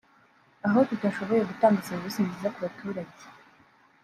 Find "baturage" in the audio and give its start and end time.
2.65-3.23